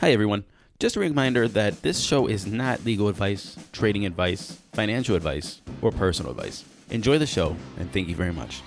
[0.00, 0.44] Hi, everyone.
[0.78, 5.90] Just a reminder that this show is not legal advice, trading advice, financial advice, or
[5.90, 6.64] personal advice.
[6.90, 8.62] Enjoy the show, and thank you very much.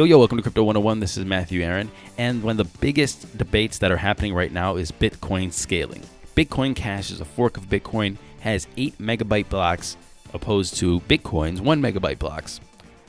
[0.00, 1.00] Yo, yo, welcome to Crypto 101.
[1.00, 1.90] This is Matthew Aaron.
[2.16, 6.02] And one of the biggest debates that are happening right now is Bitcoin scaling.
[6.34, 9.98] Bitcoin Cash is a fork of Bitcoin, has 8 megabyte blocks
[10.32, 12.60] opposed to Bitcoin's 1 megabyte blocks.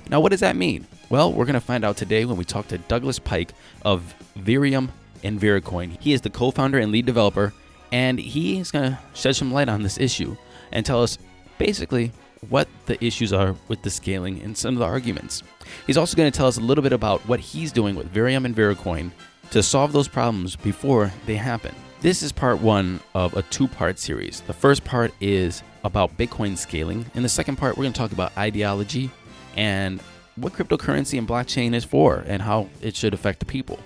[0.09, 0.85] Now, what does that mean?
[1.09, 3.53] Well, we're going to find out today when we talk to Douglas Pike
[3.83, 4.89] of Verium
[5.23, 5.97] and Vericoin.
[6.01, 7.53] He is the co founder and lead developer,
[7.93, 10.35] and he is going to shed some light on this issue
[10.73, 11.17] and tell us
[11.57, 12.11] basically
[12.49, 15.43] what the issues are with the scaling and some of the arguments.
[15.85, 18.45] He's also going to tell us a little bit about what he's doing with Verium
[18.45, 19.11] and Vericoin
[19.51, 21.75] to solve those problems before they happen.
[22.01, 24.41] This is part one of a two part series.
[24.41, 28.11] The first part is about Bitcoin scaling, and the second part, we're going to talk
[28.11, 29.11] about ideology
[29.55, 30.01] and
[30.35, 33.79] what cryptocurrency and blockchain is for and how it should affect the people.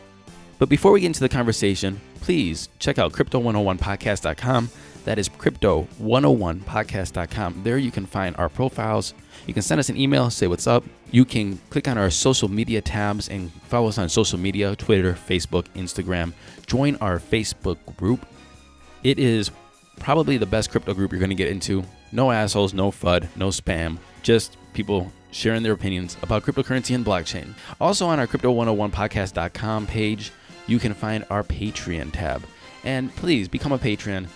[0.60, 4.70] But before we get into the conversation, please check out crypto101podcast.com
[5.06, 7.62] that is crypto101podcast.com.
[7.64, 9.14] There you can find our profiles.
[9.48, 10.84] You can send us an email, say what's up.
[11.12, 15.14] You can click on our social media tabs and follow us on social media Twitter,
[15.14, 16.34] Facebook, Instagram.
[16.66, 18.26] Join our Facebook group.
[19.04, 19.52] It is
[20.00, 21.84] probably the best crypto group you're going to get into.
[22.12, 27.54] No assholes, no FUD, no spam, just people sharing their opinions about cryptocurrency and blockchain.
[27.80, 30.32] Also, on our crypto101podcast.com page,
[30.66, 32.44] you can find our Patreon tab.
[32.84, 34.28] And please become a patron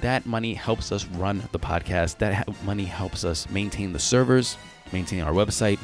[0.00, 2.18] that money helps us run the podcast.
[2.18, 4.56] That money helps us maintain the servers,
[4.92, 5.78] maintain our website,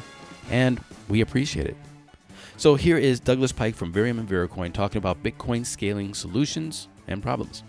[0.49, 1.77] and we appreciate it.
[2.57, 7.21] So here is Douglas Pike from Verium and Vericoin talking about Bitcoin scaling solutions and
[7.21, 7.63] problems.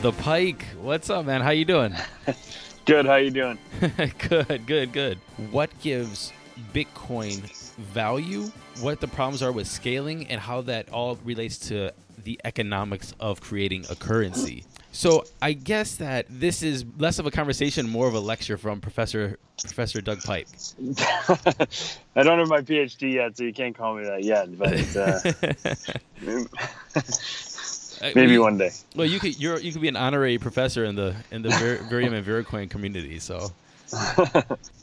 [0.00, 0.64] The Pike.
[0.80, 1.42] What's up, man?
[1.42, 1.94] How you doing?
[2.86, 3.04] good.
[3.04, 3.58] How you doing?
[4.28, 5.18] good, good, good.
[5.50, 6.32] What gives
[6.72, 7.40] Bitcoin
[7.76, 8.50] value?
[8.80, 11.92] What the problems are with scaling, and how that all relates to
[12.24, 14.64] the economics of creating a currency.
[14.92, 18.80] So I guess that this is less of a conversation, more of a lecture from
[18.80, 20.48] Professor Professor Doug Pike.
[22.16, 24.58] I don't have my PhD yet, so you can't call me that yet.
[24.58, 25.20] But uh,
[28.02, 28.70] Uh, Maybe one day.
[28.96, 31.78] Well, you could you're you could be an honorary professor in the in the Vir-
[31.90, 33.18] Verium and Vericoin community.
[33.18, 33.52] So.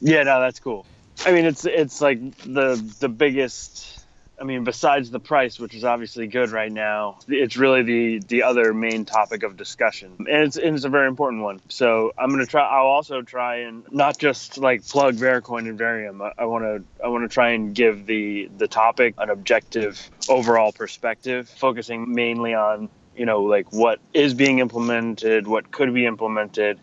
[0.01, 0.85] yeah, no, that's cool.
[1.25, 3.93] I mean, it's it's like the the biggest.
[4.39, 8.43] I mean, besides the price, which is obviously good right now, it's really the the
[8.43, 11.59] other main topic of discussion, and it's and it's a very important one.
[11.69, 12.61] So I'm gonna try.
[12.61, 16.21] I'll also try and not just like plug Vericoin and Verium.
[16.37, 20.71] I want to I want to try and give the the topic an objective overall
[20.71, 26.79] perspective, focusing mainly on you know like what is being implemented what could be implemented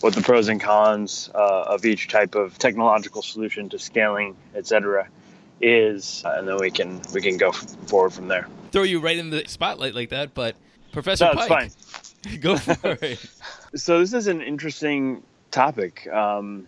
[0.00, 5.08] what the pros and cons uh, of each type of technological solution to scaling etc
[5.62, 8.48] is uh, and then we can we can go forward from there.
[8.72, 10.56] Throw you right in the spotlight like that but
[10.92, 12.38] professor no, Pike, fine.
[12.40, 13.24] go for it.
[13.74, 16.06] So this is an interesting topic.
[16.08, 16.66] Um,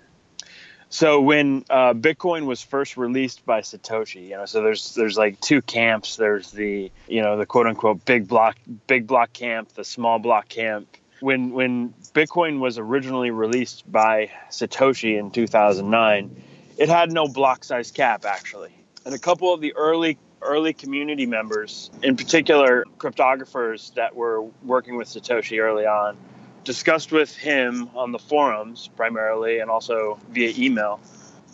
[0.94, 5.40] so when uh, Bitcoin was first released by Satoshi, you know, so there's there's like
[5.40, 6.14] two camps.
[6.14, 8.56] There's the you know the quote unquote big block
[8.86, 10.86] big block camp, the small block camp.
[11.18, 16.40] When when Bitcoin was originally released by Satoshi in 2009,
[16.78, 18.70] it had no block size cap actually,
[19.04, 24.96] and a couple of the early early community members, in particular cryptographers that were working
[24.96, 26.16] with Satoshi early on,
[26.64, 31.00] discussed with him on the forums primarily and also via email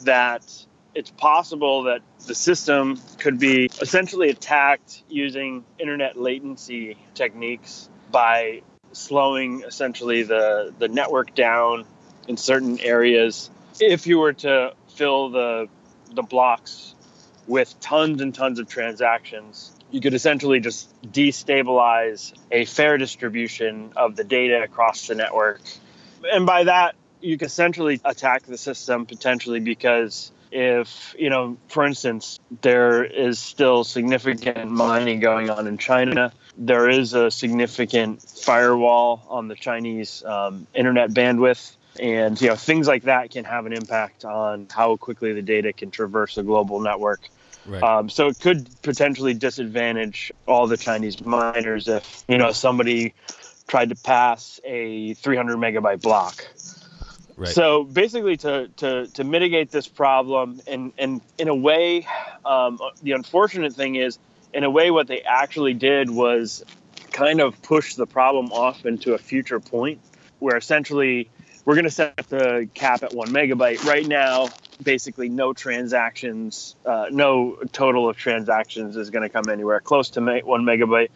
[0.04, 0.44] that
[0.94, 8.62] it's possible that the system could be essentially attacked using internet latency techniques by
[8.92, 11.84] slowing essentially the, the network down
[12.28, 13.50] in certain areas.
[13.78, 15.68] If you were to fill the,
[16.12, 16.94] the blocks
[17.46, 24.16] with tons and tons of transactions, you could essentially just destabilize a fair distribution of
[24.16, 25.60] the data across the network.
[26.32, 31.84] And by that, you could essentially attack the system potentially because if, you know, for
[31.84, 39.24] instance, there is still significant mining going on in China, there is a significant firewall
[39.28, 41.76] on the Chinese um, internet bandwidth.
[41.98, 45.72] And you know things like that can have an impact on how quickly the data
[45.72, 47.28] can traverse a global network.
[47.66, 47.82] Right.
[47.82, 53.14] Um, so it could potentially disadvantage all the Chinese miners if you know somebody
[53.70, 56.44] tried to pass a 300 megabyte block.
[57.40, 57.48] Right.
[57.48, 62.06] So basically, to, to, to mitigate this problem, and, and in a way,
[62.44, 64.18] um, the unfortunate thing is,
[64.52, 66.62] in a way, what they actually did was
[67.12, 70.00] kind of push the problem off into a future point
[70.40, 71.30] where essentially
[71.64, 73.84] we're going to set the cap at one megabyte.
[73.84, 74.48] Right now,
[74.82, 80.20] basically, no transactions, uh, no total of transactions is going to come anywhere close to
[80.20, 81.10] one megabyte.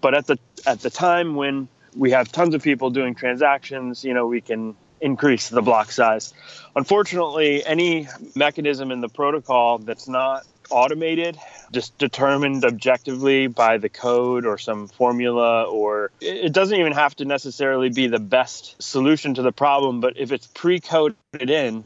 [0.00, 4.14] But at the at the time when we have tons of people doing transactions, you
[4.14, 6.32] know, we can increase the block size.
[6.76, 11.36] Unfortunately, any mechanism in the protocol that's not automated,
[11.72, 17.24] just determined objectively by the code or some formula, or it doesn't even have to
[17.24, 21.16] necessarily be the best solution to the problem, but if it's pre coded
[21.50, 21.84] in,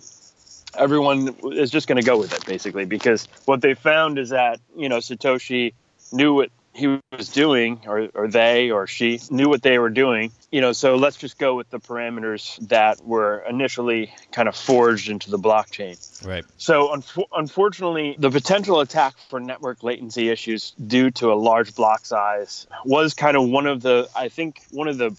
[0.77, 4.61] everyone is just going to go with it basically because what they found is that
[4.77, 5.73] you know satoshi
[6.13, 10.33] knew what he was doing or, or they or she knew what they were doing
[10.51, 15.09] you know so let's just go with the parameters that were initially kind of forged
[15.09, 15.95] into the blockchain.
[16.27, 16.45] Right.
[16.59, 17.03] So un-
[17.35, 23.15] unfortunately the potential attack for network latency issues due to a large block size was
[23.15, 25.17] kind of one of the i think one of the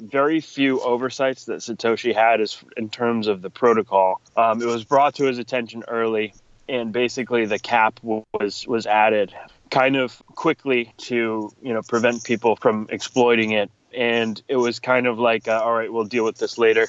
[0.00, 4.20] very few oversights that satoshi had is in terms of the protocol.
[4.36, 6.34] Um, it was brought to his attention early
[6.70, 9.34] and basically the cap was was added
[9.70, 13.70] kind of quickly to you know prevent people from exploiting it.
[13.92, 16.86] And it was kind of like uh, all right we'll deal with this later.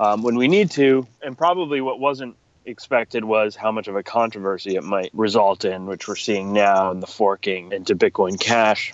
[0.00, 4.02] Um, when we need to and probably what wasn't expected was how much of a
[4.02, 8.92] controversy it might result in which we're seeing now in the forking into bitcoin cash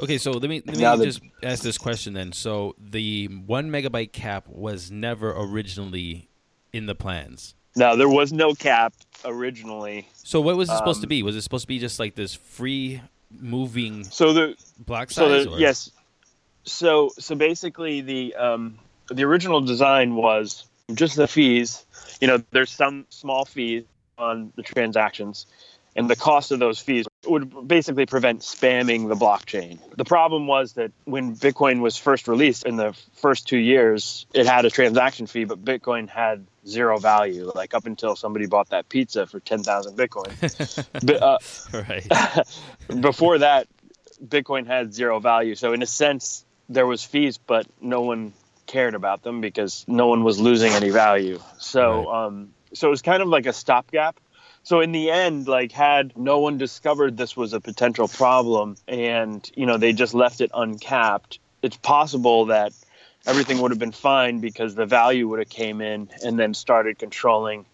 [0.00, 3.70] okay so let me let me the, just ask this question then so the one
[3.70, 6.28] megabyte cap was never originally
[6.72, 8.94] in the plans no, there was no cap
[9.24, 10.08] originally.
[10.14, 11.22] So what was it supposed um, to be?
[11.22, 13.00] Was it supposed to be just like this free
[13.30, 15.44] moving so the block size?
[15.44, 15.90] So the, yes.
[16.64, 21.84] So so basically the um, the original design was just the fees.
[22.20, 23.84] You know, there's some small fees
[24.18, 25.46] on the transactions,
[25.96, 29.78] and the cost of those fees would basically prevent spamming the blockchain.
[29.96, 34.46] The problem was that when Bitcoin was first released in the first two years, it
[34.46, 38.88] had a transaction fee, but Bitcoin had zero value, like up until somebody bought that
[38.88, 40.86] pizza for 10,000 Bitcoin.
[41.04, 41.38] but, uh,
[41.88, 43.00] right.
[43.00, 43.68] before that,
[44.24, 45.54] Bitcoin had zero value.
[45.54, 48.32] So, in a sense, there was fees, but no one
[48.66, 51.38] cared about them because no one was losing any value.
[51.58, 52.26] So, right.
[52.26, 54.18] um, so it was kind of like a stopgap
[54.64, 59.50] so in the end like had no one discovered this was a potential problem and
[59.54, 62.72] you know they just left it uncapped it's possible that
[63.26, 66.98] everything would have been fine because the value would have came in and then started
[66.98, 67.64] controlling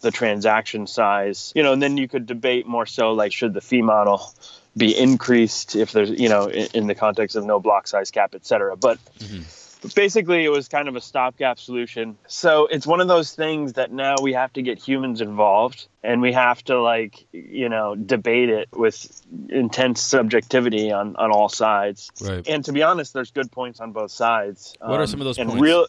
[0.00, 1.52] the transaction size.
[1.56, 4.32] You know and then you could debate more so like should the fee model
[4.76, 8.34] be increased if there's you know in, in the context of no block size cap
[8.34, 8.76] et cetera.
[8.76, 12.16] But mm-hmm but basically, it was kind of a stopgap solution.
[12.26, 16.20] So it's one of those things that now we have to get humans involved and
[16.20, 22.10] we have to, like, you know, debate it with intense subjectivity on, on all sides.
[22.20, 22.46] Right.
[22.48, 24.74] And to be honest, there's good points on both sides.
[24.80, 25.62] What um, are some of those and points?
[25.62, 25.86] Real,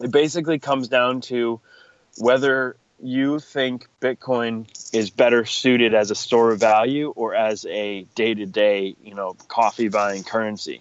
[0.00, 1.60] it basically comes down to
[2.18, 8.06] whether you think Bitcoin is better suited as a store of value or as a
[8.14, 10.80] day-to-day, you know, coffee buying currency.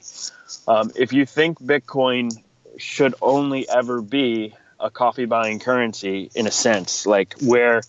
[0.67, 2.41] Um, if you think Bitcoin
[2.77, 7.81] should only ever be a coffee buying currency in a sense, like where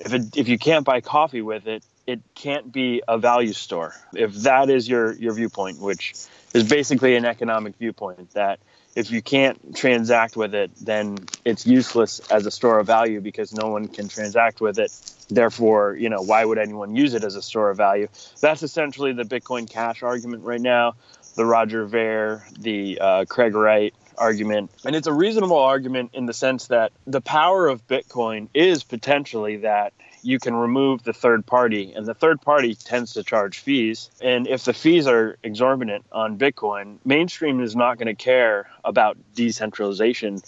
[0.00, 3.94] if it, if you can't buy coffee with it, it can't be a value store.
[4.14, 6.14] If that is your your viewpoint, which
[6.52, 8.60] is basically an economic viewpoint that
[8.94, 13.52] if you can't transact with it, then it's useless as a store of value because
[13.52, 14.92] no one can transact with it.
[15.28, 18.08] Therefore, you know, why would anyone use it as a store of value?
[18.40, 20.94] That's essentially the Bitcoin Cash argument right now
[21.34, 24.70] the Roger Ver, the uh, Craig Wright argument.
[24.84, 29.58] And it's a reasonable argument in the sense that the power of Bitcoin is potentially
[29.58, 34.10] that you can remove the third party, and the third party tends to charge fees.
[34.22, 39.18] And if the fees are exorbitant on Bitcoin, mainstream is not going to care about
[39.34, 40.40] decentralization,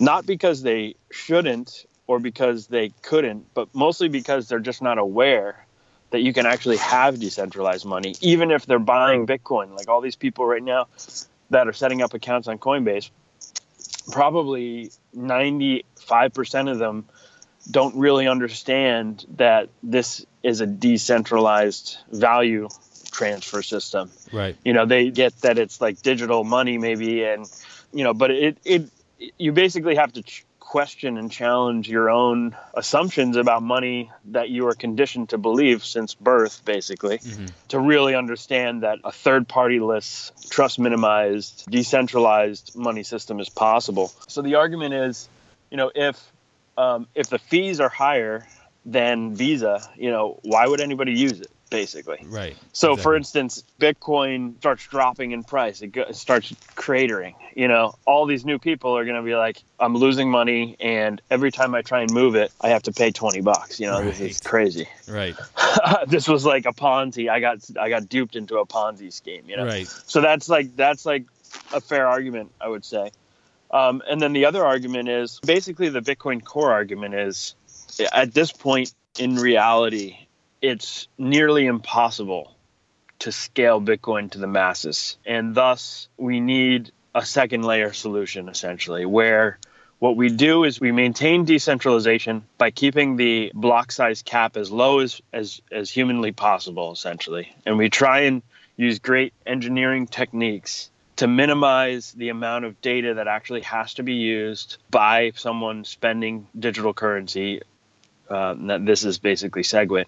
[0.00, 5.66] not because they shouldn't or because they couldn't, but mostly because they're just not aware
[6.12, 9.76] that you can actually have decentralized money, even if they're buying Bitcoin.
[9.76, 10.86] Like all these people right now
[11.50, 13.10] that are setting up accounts on Coinbase,
[14.10, 17.06] probably 95% of them
[17.70, 22.68] don't really understand that this is a decentralized value
[23.10, 24.10] transfer system.
[24.32, 24.56] Right.
[24.64, 27.46] You know, they get that it's like digital money maybe and
[27.92, 28.90] you know, but it it
[29.38, 30.24] you basically have to
[30.72, 36.14] question and challenge your own assumptions about money that you are conditioned to believe since
[36.14, 37.44] birth basically mm-hmm.
[37.68, 44.10] to really understand that a third party less trust minimized decentralized money system is possible.
[44.28, 45.28] So the argument is,
[45.70, 46.16] you know, if
[46.78, 48.46] um, if the fees are higher
[48.86, 51.50] than Visa, you know, why would anybody use it?
[51.72, 52.56] Basically, right.
[52.72, 53.02] So, exactly.
[53.02, 57.34] for instance, Bitcoin starts dropping in price; it, go, it starts cratering.
[57.54, 61.20] You know, all these new people are going to be like, "I'm losing money, and
[61.30, 64.00] every time I try and move it, I have to pay twenty bucks." You know,
[64.00, 64.04] right.
[64.04, 64.88] this is crazy.
[65.08, 65.34] Right.
[66.06, 67.28] this was like a Ponzi.
[67.30, 69.44] I got I got duped into a Ponzi scheme.
[69.46, 69.66] You know.
[69.66, 69.88] Right.
[69.88, 71.24] So that's like that's like
[71.72, 73.10] a fair argument, I would say.
[73.70, 77.54] Um, and then the other argument is basically the Bitcoin core argument is
[78.12, 80.16] at this point in reality,
[80.62, 82.54] it's nearly impossible
[83.18, 85.18] to scale Bitcoin to the masses.
[85.26, 89.58] And thus, we need a second layer solution essentially, where
[89.98, 94.98] what we do is we maintain decentralization by keeping the block size cap as low
[94.98, 97.54] as, as, as humanly possible, essentially.
[97.64, 98.42] And we try and
[98.76, 104.14] use great engineering techniques to minimize the amount of data that actually has to be
[104.14, 107.60] used by someone spending digital currency.
[108.28, 110.06] Uh, this is basically SegWit,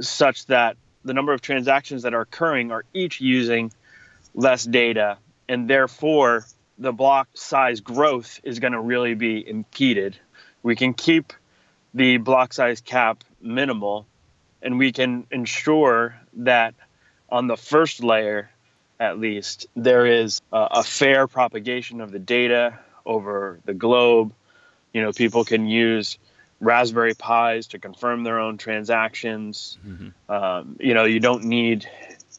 [0.00, 3.72] such that the number of transactions that are occurring are each using
[4.34, 6.44] less data, and therefore
[6.78, 10.18] the block size growth is going to really be impeded.
[10.62, 11.32] We can keep
[11.94, 14.06] the block size cap minimal,
[14.62, 16.74] and we can ensure that
[17.30, 18.50] on the first layer,
[19.00, 24.32] at least, there is a, a fair propagation of the data over the globe.
[24.92, 26.18] You know, people can use
[26.60, 29.78] Raspberry Pis to confirm their own transactions.
[29.86, 30.32] Mm-hmm.
[30.32, 31.88] Um, you know, you don't need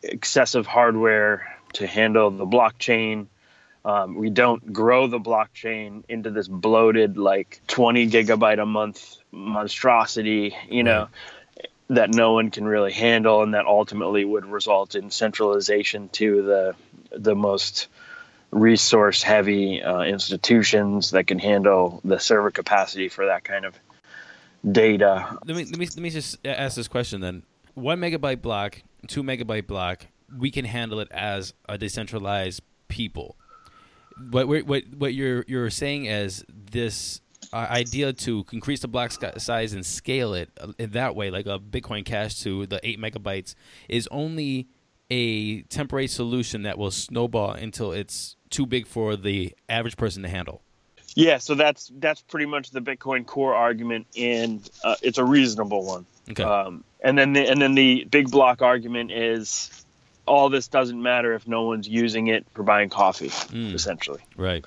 [0.04, 3.28] excessive hardware to handle the blockchain.
[3.86, 10.56] Um, we don't grow the blockchain into this bloated, like 20 gigabyte a month monstrosity.
[10.70, 11.10] You know, right
[11.90, 16.76] that no one can really handle, and that ultimately would result in centralization to the
[17.18, 17.88] the most
[18.52, 23.78] resource heavy uh, institutions that can handle the server capacity for that kind of
[24.70, 25.38] data.
[25.46, 29.24] Let me let me let me just ask this question then: one megabyte block, two
[29.24, 33.38] megabyte block, we can handle it as a decentralized people.
[34.32, 37.22] What what what you're you're saying is this
[37.54, 41.46] uh, idea to increase the block size and scale it uh, in that way, like
[41.46, 43.56] a Bitcoin Cash to the eight megabytes,
[43.88, 44.68] is only
[45.10, 50.30] a temporary solution that will snowball until it's too big for the average person to
[50.30, 50.62] handle.
[51.18, 55.84] Yeah, so that's that's pretty much the Bitcoin core argument, and uh, it's a reasonable
[55.84, 56.06] one.
[56.30, 56.44] Okay.
[56.44, 59.84] Um, and then the, and then the big block argument is
[60.28, 63.74] all this doesn't matter if no one's using it for buying coffee, mm.
[63.74, 64.22] essentially.
[64.36, 64.64] Right.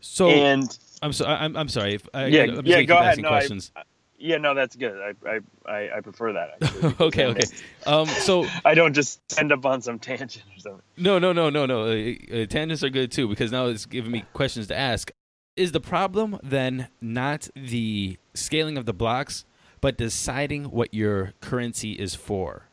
[0.00, 2.00] So and I'm so I'm, I'm sorry.
[2.14, 2.80] I, yeah, I'm yeah.
[2.84, 3.18] Go ahead.
[3.18, 3.70] No, questions.
[3.76, 3.82] I,
[4.16, 5.14] yeah, no, that's good.
[5.26, 6.96] I I, I prefer that.
[6.98, 7.46] okay, okay.
[7.86, 10.82] Um, so I don't just end up on some tangent or something.
[10.96, 11.82] No, no, no, no, no.
[11.82, 15.10] Uh, uh, tangents are good too because now it's giving me questions to ask.
[15.56, 19.44] Is the problem then not the scaling of the blocks,
[19.80, 22.64] but deciding what your currency is for?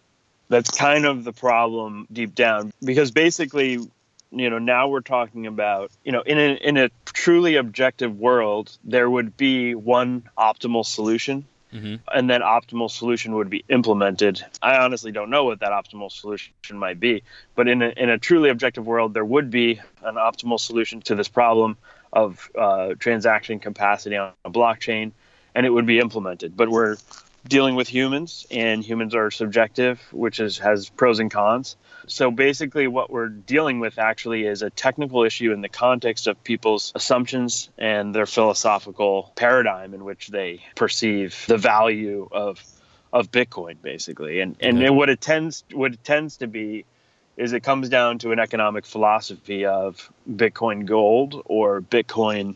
[0.49, 3.79] That's kind of the problem deep down because basically
[4.31, 8.75] you know now we're talking about you know in a, in a truly objective world
[8.83, 11.95] there would be one optimal solution mm-hmm.
[12.13, 16.53] and that optimal solution would be implemented i honestly don't know what that optimal solution
[16.73, 17.23] might be
[17.55, 21.15] but in a, in a truly objective world there would be an optimal solution to
[21.15, 21.77] this problem
[22.13, 25.11] of uh, transaction capacity on a blockchain
[25.55, 26.55] and it would be implemented.
[26.55, 26.97] But we're
[27.47, 31.75] dealing with humans and humans are subjective which is has pros and cons.
[32.07, 36.43] So basically, what we're dealing with actually is a technical issue in the context of
[36.43, 42.63] people's assumptions and their philosophical paradigm in which they perceive the value of
[43.13, 44.39] of Bitcoin, basically.
[44.39, 46.85] And and, and what it tends what it tends to be
[47.37, 52.55] is it comes down to an economic philosophy of Bitcoin gold or Bitcoin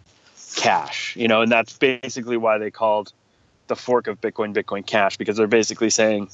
[0.55, 1.15] cash.
[1.15, 3.11] You know, and that's basically why they called
[3.67, 6.29] the fork of Bitcoin Bitcoin Cash because they're basically saying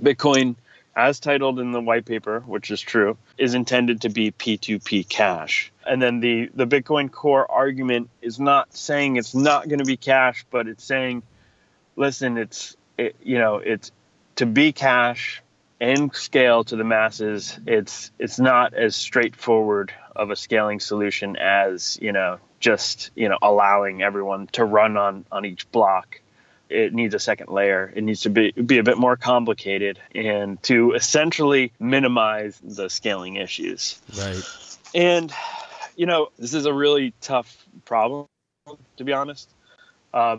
[0.00, 0.56] Bitcoin
[0.94, 5.70] as titled in the white paper, which is true, is intended to be P2P cash.
[5.86, 9.98] And then the, the Bitcoin Core argument is not saying it's not going to be
[9.98, 11.22] cash, but it's saying,
[11.96, 13.92] listen, it's, it, you know, it's
[14.36, 15.42] to be cash
[15.80, 17.58] and scale to the masses.
[17.66, 23.38] It's, it's not as straightforward of a scaling solution as, you know, just, you know,
[23.42, 26.20] allowing everyone to run on, on each block
[26.68, 27.92] it needs a second layer.
[27.94, 33.36] It needs to be be a bit more complicated and to essentially minimize the scaling
[33.36, 34.00] issues.
[34.16, 34.42] Right.
[34.94, 35.32] And
[35.96, 38.26] you know, this is a really tough problem
[38.96, 39.48] to be honest.
[40.12, 40.38] Uh,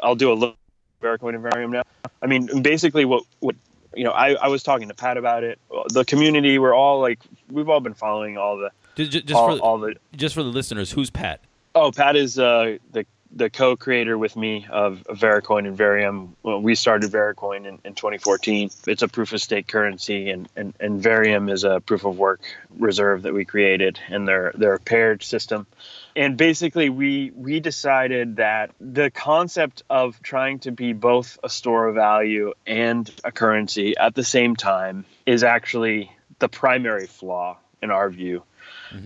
[0.00, 0.56] I'll do a little
[1.00, 1.82] Vericoin and Verium now.
[2.20, 3.56] I mean, basically, what what
[3.94, 5.58] you know, I, I was talking to Pat about it.
[5.88, 7.20] The community, we're all like,
[7.50, 9.94] we've all been following all the Just, just all, for all the.
[10.16, 11.40] just for the listeners, who's Pat?
[11.74, 16.34] Oh, Pat is uh, the the co-creator with me of, Vericoin and Verium.
[16.42, 18.70] Well, we started Vericoin in, in 2014.
[18.86, 22.42] It's a proof of stake currency, and, and, and Verium is a proof of work
[22.78, 25.66] reserve that we created, and they're they're a paired system.
[26.14, 31.88] And basically, we we decided that the concept of trying to be both a store
[31.88, 37.90] of value and a currency at the same time is actually the primary flaw in
[37.90, 38.42] our view.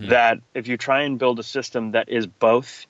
[0.09, 2.85] That if you try and build a system that is both,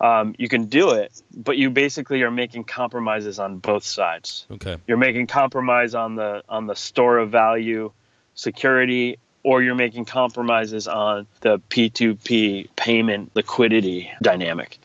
[0.00, 4.46] um, you can do it, but you basically are making compromises on both sides.
[4.50, 4.76] Okay.
[4.88, 7.92] You're making compromise on the on the store of value
[8.34, 14.76] security, or you're making compromises on the P2P payment liquidity dynamic.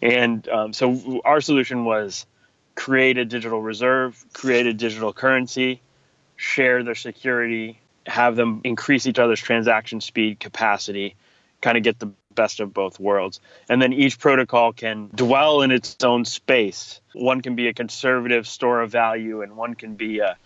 [0.00, 2.24] And um, so our solution was
[2.76, 5.80] create a digital reserve, create a digital currency,
[6.36, 11.16] share their security, have them increase each other's transaction speed capacity,
[11.60, 13.40] kind of get the best of both worlds.
[13.68, 17.00] And then each protocol can dwell in its own space.
[17.14, 20.36] One can be a conservative store of value, and one can be a,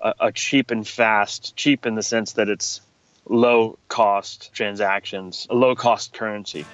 [0.00, 2.80] a, a cheap and fast, cheap in the sense that it's
[3.28, 6.64] low cost transactions, low cost currency.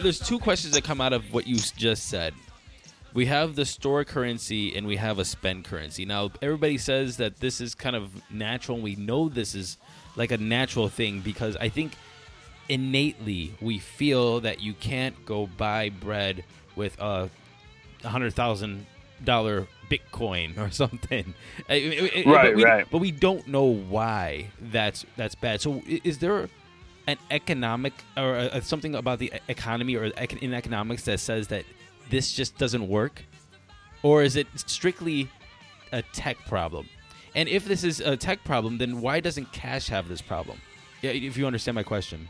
[0.00, 2.34] There's two questions that come out of what you just said.
[3.14, 6.04] We have the store currency and we have a spend currency.
[6.04, 9.76] Now, everybody says that this is kind of natural, and we know this is
[10.14, 11.94] like a natural thing because I think
[12.68, 16.44] innately we feel that you can't go buy bread
[16.76, 17.30] with a
[18.04, 18.86] hundred thousand
[19.24, 21.34] dollar Bitcoin or something.
[21.68, 22.86] Right, but we, right.
[22.90, 25.60] But we don't know why that's that's bad.
[25.60, 26.48] So, is there
[27.08, 30.04] an economic or uh something about the economy or
[30.46, 31.64] in economics that says that
[32.10, 33.16] this just doesn't work,
[34.02, 35.28] or is it strictly
[35.92, 36.86] a tech problem?
[37.34, 40.58] And if this is a tech problem, then why doesn't Cash have this problem?
[41.02, 42.28] Yeah, if you understand my question,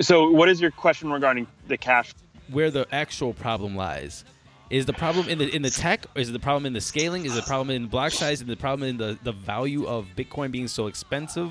[0.00, 2.12] So, what is your question regarding the cash?
[2.50, 4.24] where the actual problem lies.
[4.70, 6.06] Is the problem in the in the tech?
[6.14, 7.24] Or is it the problem in the scaling?
[7.26, 8.40] Is the problem in block size?
[8.40, 11.50] Is the problem in the, the value of Bitcoin being so expensive?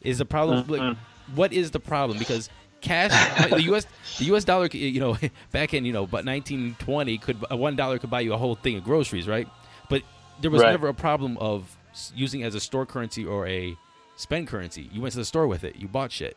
[0.00, 0.96] Is the problem like
[1.34, 2.18] what is the problem?
[2.18, 2.48] Because
[2.80, 3.86] cash, uh, the U.S.
[4.18, 4.44] the U.S.
[4.44, 5.16] dollar, you know,
[5.52, 8.54] back in you know, but 1920 could uh, one dollar could buy you a whole
[8.54, 9.48] thing of groceries, right?
[9.88, 10.02] But
[10.40, 10.70] there was Right.
[10.70, 11.76] never a problem of
[12.14, 13.76] using it as a store currency or a
[14.16, 14.88] spend currency.
[14.92, 15.76] You went to the store with it.
[15.76, 16.36] You bought shit.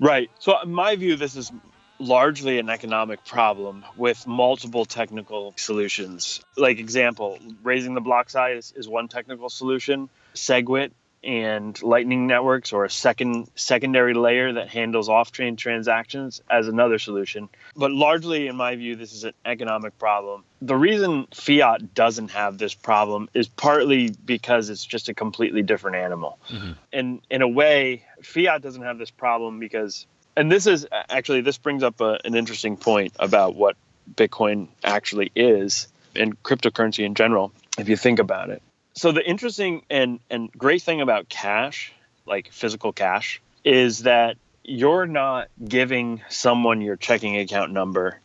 [0.00, 0.30] Right.
[0.38, 1.52] So, in my view, this is
[1.98, 6.40] largely an economic problem with multiple technical solutions.
[6.56, 10.08] Like example, raising the block size is one technical solution.
[10.34, 10.90] Segwit
[11.24, 17.48] and Lightning networks or a second secondary layer that handles off-chain transactions as another solution.
[17.76, 20.44] But largely in my view this is an economic problem.
[20.60, 25.96] The reason fiat doesn't have this problem is partly because it's just a completely different
[25.96, 26.38] animal.
[26.48, 26.72] Mm-hmm.
[26.92, 30.06] And in a way, fiat doesn't have this problem because
[30.36, 33.76] and this is actually this brings up a, an interesting point about what
[34.14, 38.62] bitcoin actually is and cryptocurrency in general if you think about it
[38.94, 41.92] so the interesting and and great thing about cash
[42.26, 48.20] like physical cash is that you're not giving someone your checking account number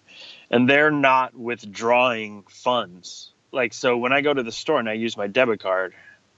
[0.49, 3.31] and they're not withdrawing funds.
[3.51, 5.93] Like so when i go to the store and i use my debit card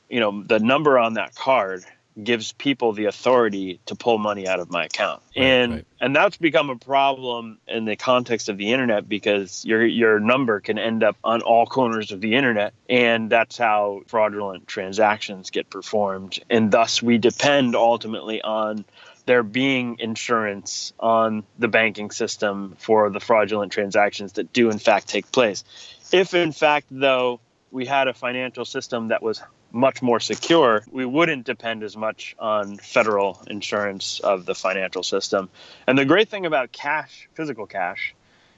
[0.10, 1.84] you know the number on that card
[2.22, 5.22] gives people the authority to pull money out of my account.
[5.36, 5.86] Right, and right.
[6.02, 10.60] and that's become a problem in the context of the internet because your your number
[10.60, 15.70] can end up on all corners of the internet and that's how fraudulent transactions get
[15.70, 16.40] performed.
[16.50, 18.86] And thus we depend ultimately on
[19.26, 25.08] there being insurance on the banking system for the fraudulent transactions that do in fact
[25.08, 25.64] take place.
[26.12, 27.40] If in fact though
[27.72, 32.36] we had a financial system that was much more secure, we wouldn't depend as much
[32.40, 35.50] on federal insurance of the financial system.
[35.86, 38.16] And the great thing about cash, physical cash,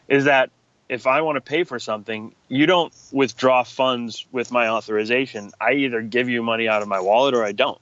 [0.08, 0.52] is that
[0.90, 5.52] if I want to pay for something, you don't withdraw funds with my authorization.
[5.60, 7.80] I either give you money out of my wallet or I don't.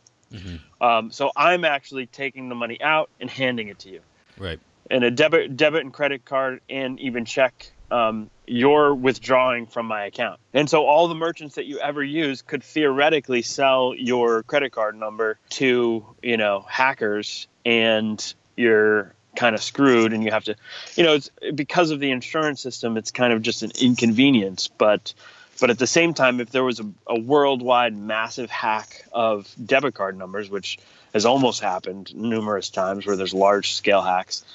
[0.79, 4.01] Um, so I'm actually taking the money out and handing it to you.
[4.37, 4.59] Right.
[4.91, 10.05] And a debit, debit and credit card, and even check, um, you're withdrawing from my
[10.05, 10.39] account.
[10.53, 14.95] And so all the merchants that you ever use could theoretically sell your credit card
[14.95, 20.13] number to, you know, hackers, and you're kind of screwed.
[20.13, 20.55] And you have to,
[20.95, 22.97] you know, it's because of the insurance system.
[22.97, 25.13] It's kind of just an inconvenience, but.
[25.61, 29.93] But at the same time, if there was a, a worldwide massive hack of debit
[29.93, 30.79] card numbers, which
[31.13, 34.45] has almost happened numerous times where there's large scale hacks,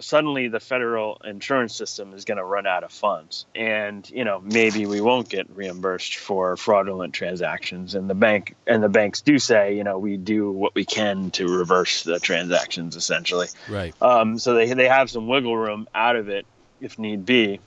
[0.00, 3.46] suddenly the federal insurance system is going to run out of funds.
[3.54, 7.94] And, you know, maybe we won't get reimbursed for fraudulent transactions.
[7.94, 11.30] And the bank and the banks do say, you know, we do what we can
[11.32, 13.48] to reverse the transactions essentially.
[13.68, 13.94] Right.
[14.00, 16.46] Um, so they, they have some wiggle room out of it
[16.80, 17.60] if need be.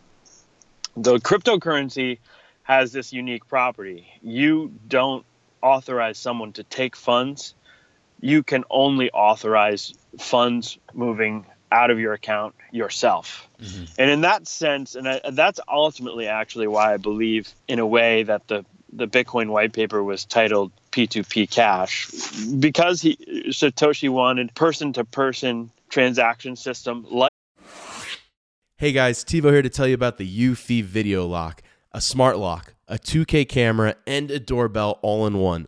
[0.97, 2.19] The cryptocurrency
[2.63, 4.07] has this unique property.
[4.21, 5.25] You don't
[5.61, 7.53] authorize someone to take funds.
[8.21, 13.47] You can only authorize funds moving out of your account yourself.
[13.61, 13.85] Mm-hmm.
[13.97, 18.23] And in that sense, and I, that's ultimately actually why I believe, in a way,
[18.23, 22.09] that the the Bitcoin white paper was titled P2P Cash,
[22.59, 23.17] because he
[23.49, 27.31] Satoshi wanted person to person transaction system like.
[28.77, 32.73] Hey guys, TiVo here to tell you about the Eufy Video Lock, a smart lock,
[32.87, 35.67] a 2K camera, and a doorbell all in one.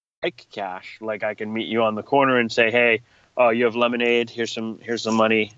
[0.23, 0.97] Like cash.
[1.01, 3.01] Like I can meet you on the corner and say, "Hey,
[3.37, 4.29] oh, you have lemonade.
[4.29, 4.79] Here's some.
[4.81, 5.53] Here's some money.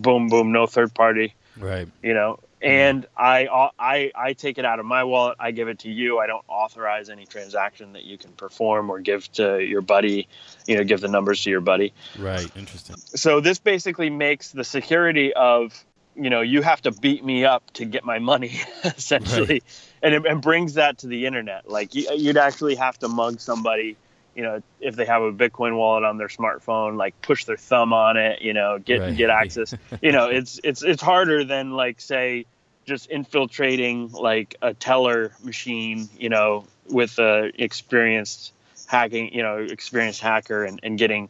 [0.00, 0.52] Boom, boom.
[0.52, 1.34] No third party.
[1.58, 1.88] Right.
[2.02, 5.36] You know." And I, I, I take it out of my wallet.
[5.38, 6.18] I give it to you.
[6.18, 10.28] I don't authorize any transaction that you can perform or give to your buddy.
[10.66, 11.92] You know, give the numbers to your buddy.
[12.18, 12.50] Right.
[12.56, 12.96] Interesting.
[12.96, 15.84] So this basically makes the security of
[16.16, 19.62] you know you have to beat me up to get my money essentially
[20.00, 23.40] and it and brings that to the internet like you, you'd actually have to mug
[23.40, 23.96] somebody
[24.34, 27.92] you know if they have a bitcoin wallet on their smartphone like push their thumb
[27.92, 29.16] on it you know get Right.
[29.16, 32.46] get access you know it's it's it's harder than like say
[32.86, 38.52] just infiltrating like a teller machine you know with a experienced
[38.86, 41.28] hacking you know experienced hacker and, and getting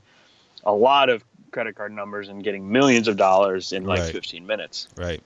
[0.65, 4.13] a lot of credit card numbers and getting millions of dollars in like Right.
[4.13, 5.23] 15 minutes Right.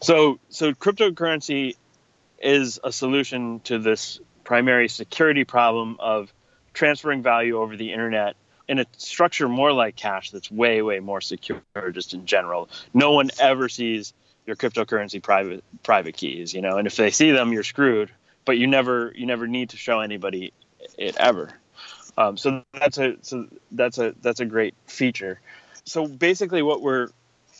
[0.00, 1.76] so so cryptocurrency
[2.38, 6.32] is a solution to this primary security problem of
[6.74, 8.36] transferring value over the internet
[8.68, 12.68] in a structure more like cash that's way way more secure just in general.
[12.92, 14.12] No one ever sees
[14.46, 18.10] your cryptocurrency private private keys you know and if they see them you're screwed
[18.44, 20.52] but you never you never need to show anybody
[20.98, 21.50] it ever.
[22.16, 25.40] Um, so that's a so that's a that's a great feature.
[25.84, 27.08] So basically what we're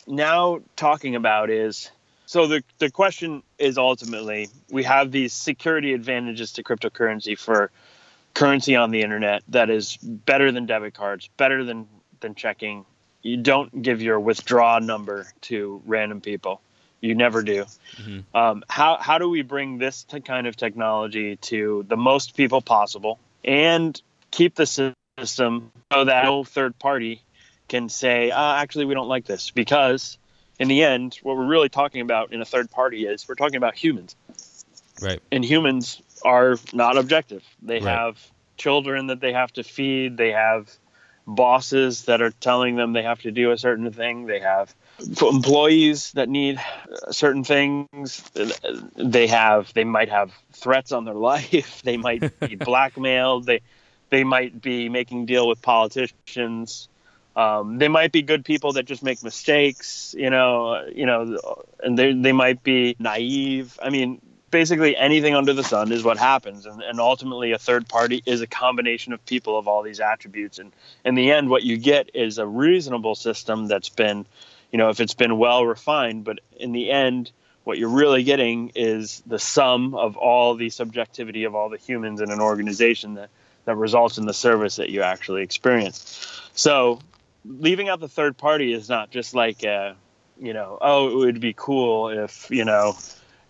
[0.07, 1.91] now talking about is
[2.25, 7.71] so the the question is ultimately we have these security advantages to cryptocurrency for
[8.35, 11.87] currency on the internet that is better than debit cards, better than
[12.19, 12.85] than checking.
[13.23, 16.61] You don't give your withdraw number to random people.
[17.01, 17.65] You never do.
[18.35, 22.61] Um, how how do we bring this to kind of technology to the most people
[22.61, 27.21] possible and keep the system so that no third party
[27.67, 30.17] can say, uh, actually, we don't like this because
[30.59, 33.57] in the end, what we're really talking about in a third party is we're talking
[33.57, 34.15] about humans
[35.01, 35.21] Right.
[35.31, 37.43] and humans are not objective.
[37.61, 37.95] They Right.
[37.95, 38.17] have
[38.57, 40.17] children that they have to feed.
[40.17, 40.69] They have
[41.27, 44.25] bosses that are telling them they have to do a certain thing.
[44.25, 44.73] They have
[45.21, 46.59] employees that need
[47.11, 48.23] certain things.
[48.97, 51.81] They have they might have threats on their life.
[51.83, 53.45] They might be blackmailed.
[53.45, 53.61] They
[54.09, 56.89] they might be making deal with politicians.
[57.35, 61.37] Um, they might be good people that just make mistakes, you know, you know,
[61.83, 63.77] and they they might be naive.
[63.81, 64.21] I mean,
[64.55, 68.39] basically anything under the sun is what happens, and, and ultimately a third party is
[68.39, 70.71] a combination of people of all these attributes, and
[71.03, 74.25] in the end, what you get is a reasonable system that's been,
[74.71, 77.31] you know, if it's been well refined, but in the end.
[77.65, 82.21] What you're really getting is the sum of all the subjectivity of all the humans
[82.21, 83.31] in an organization that,
[83.65, 85.99] that results in the service that you actually experience.
[86.53, 86.99] So
[87.43, 89.95] leaving out the third party is not just like a,
[90.39, 92.95] you know oh it would be cool if you know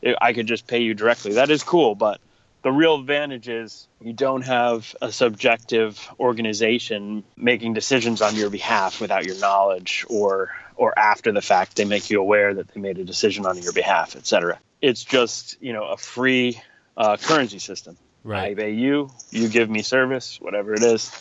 [0.06, 1.34] i I could just pay you directly.
[1.34, 2.20] That is cool but
[2.62, 9.00] the real advantage is you don't have a subjective organization making decisions on your behalf
[9.00, 12.98] without your knowledge or or after the fact they make you aware that they made
[12.98, 16.60] a decision on your behalf etc it's just you know a free
[16.98, 17.98] uh, currency system.
[18.24, 18.52] Right.
[18.52, 21.12] i pay you you give me service whatever it is.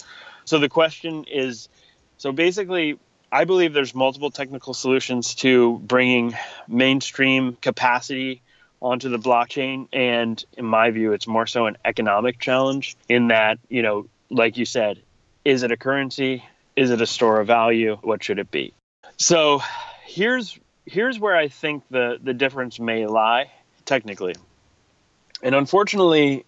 [0.46, 1.68] So the question is
[2.16, 2.98] so basically,
[3.30, 6.34] I believe there's multiple technical solutions to bringing
[6.68, 8.42] mainstream capacity
[8.80, 9.88] onto the blockchain.
[9.92, 14.56] And in my view, it's more so an economic challenge in that, you know, like
[14.56, 15.00] you said,
[15.44, 16.44] is it a currency?
[16.76, 17.96] Is it a store of value?
[18.02, 18.74] What should it be?
[19.16, 19.62] So
[20.04, 23.50] here's here's where I think the, the difference may lie
[23.84, 24.34] technically.
[25.42, 26.44] And unfortunately,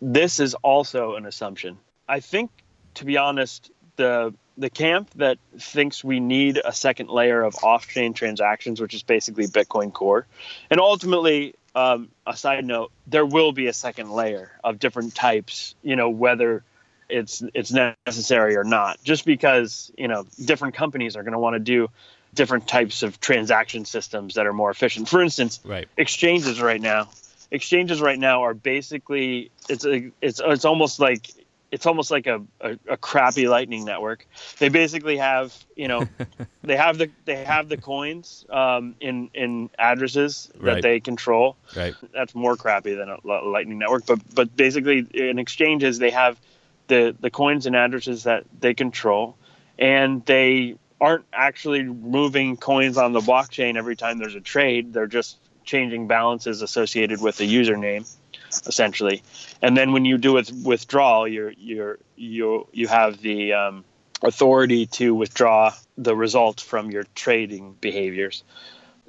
[0.00, 1.78] this is also an assumption.
[2.08, 2.50] I think,
[2.94, 8.14] to be honest, the the camp that thinks we need a second layer of off-chain
[8.14, 10.26] transactions, which is basically Bitcoin Core,
[10.70, 15.74] and ultimately, um, a side note, there will be a second layer of different types.
[15.82, 16.62] You know, whether
[17.08, 21.54] it's it's necessary or not, just because you know different companies are going to want
[21.54, 21.88] to do
[22.32, 25.08] different types of transaction systems that are more efficient.
[25.08, 25.88] For instance, Right.
[25.96, 27.08] exchanges right now
[27.50, 31.30] exchanges right now are basically it's a, it's it's almost like
[31.74, 34.26] it's almost like a, a, a crappy lightning network
[34.58, 36.08] they basically have you know
[36.62, 40.74] they have the they have the coins um, in in addresses Right.
[40.74, 41.94] that they control Right.
[42.12, 43.18] that's more crappy than a
[43.56, 46.38] lightning network but but basically in exchanges they have
[46.86, 49.36] the the coins and addresses that they control
[49.78, 55.06] and they aren't actually moving coins on the blockchain every time there's a trade they're
[55.20, 58.06] just changing balances associated with the username
[58.66, 59.22] essentially
[59.62, 63.84] and then when you do with withdrawal you're you're you you have the um,
[64.22, 68.42] authority to withdraw the result from your trading behaviors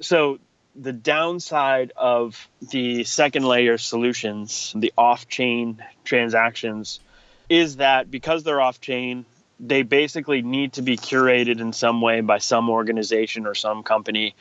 [0.00, 0.38] so
[0.76, 7.00] the downside of the second layer solutions, the off chain transactions,
[7.48, 9.24] is that because they're off chain,
[9.58, 14.34] they basically need to be curated in some way by some organization or some company.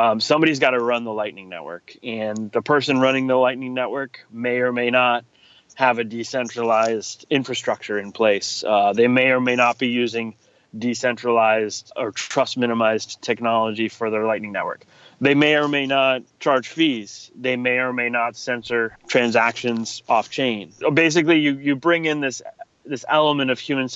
[0.00, 4.24] Um, somebody's got to run the Lightning Network, and the person running the Lightning Network
[4.30, 5.26] may or may not
[5.74, 8.64] have a decentralized infrastructure in place.
[8.66, 10.36] Uh, they may or may not be using
[10.76, 14.86] decentralized or trust minimized technology for their Lightning Network.
[15.20, 17.30] They may or may not charge fees.
[17.38, 20.72] They may or may not censor transactions off chain.
[20.72, 22.40] So Basically, you, you bring in this
[22.86, 23.88] this element of human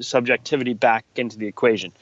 [0.00, 1.92] subjectivity back into the equation.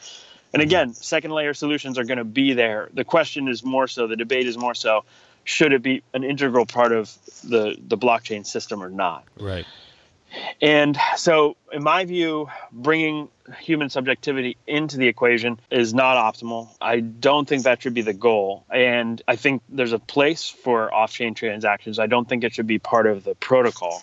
[0.53, 2.91] And again, second layer solutions are going to be there.
[2.93, 5.05] The question is more so, the debate is more so,
[5.45, 9.25] should it be an integral part of the, the blockchain system or not?
[9.41, 9.67] Right.
[10.61, 13.29] And so, in my view, bringing
[13.61, 16.69] human subjectivity into the equation is not optimal.
[16.81, 18.65] I don't think that should be the goal.
[18.71, 21.99] And I think there's a place for off-chain transactions.
[21.99, 24.03] I don't think it should be part of the protocol.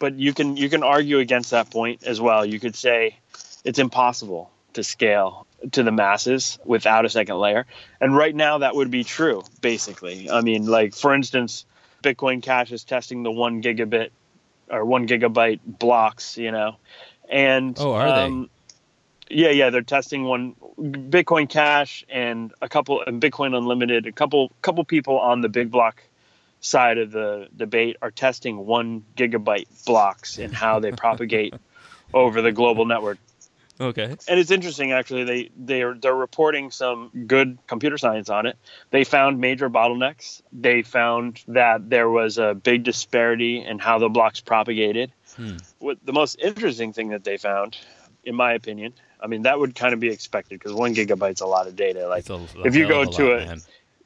[0.00, 2.44] But you can you can argue against that point as well.
[2.44, 3.18] You could say
[3.64, 7.66] it's impossible to scale to the masses without a second layer.
[8.00, 10.28] And right now that would be true basically.
[10.30, 11.64] I mean, like for instance,
[12.02, 14.10] Bitcoin Cash is testing the 1 gigabit
[14.68, 16.76] or 1 gigabyte blocks, you know.
[17.28, 18.28] And Oh, are they?
[18.28, 18.48] they?
[19.30, 24.06] Yeah, yeah, they're testing one Bitcoin Cash and a couple and Bitcoin Unlimited.
[24.06, 26.02] A couple couple people on the big block
[26.60, 31.54] side of the debate are testing one gigabyte blocks and how they propagate
[32.14, 33.18] over the global network.
[33.80, 34.16] Okay.
[34.28, 35.24] And it's interesting, actually.
[35.24, 38.56] They they're they're reporting some good computer science on it.
[38.90, 40.42] They found major bottlenecks.
[40.52, 45.12] They found that there was a big disparity in how the blocks propagated.
[45.36, 45.56] Hmm.
[45.78, 47.76] What the most interesting thing that they found,
[48.24, 51.46] in my opinion, I mean that would kind of be expected because one gigabyte's a
[51.46, 52.06] lot of data.
[52.08, 53.62] Like a- if you go to lot, a man.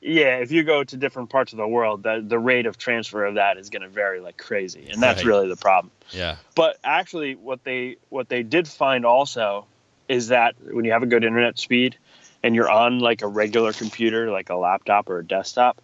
[0.06, 3.24] Yeah, if you go to different parts of the world, the the rate of transfer
[3.24, 5.26] of that is going to vary like crazy, and that's Right.
[5.26, 5.90] really the problem.
[6.10, 6.36] Yeah.
[6.54, 9.66] But actually, what they what they did find also
[10.08, 11.96] is that when you have a good internet speed
[12.42, 15.82] and you're on like a regular computer, like a laptop or a desktop,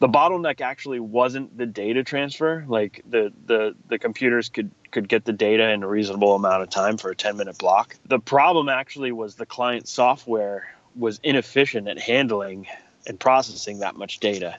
[0.00, 2.64] the bottleneck actually wasn't the data transfer.
[2.66, 6.70] Like the the the computers could could get the data in a reasonable amount of
[6.70, 7.94] time for a 10 minute block.
[8.06, 12.66] The problem actually was the client software was inefficient at handling
[13.06, 14.56] and processing that much data.